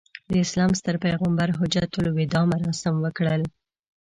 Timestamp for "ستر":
0.79-0.95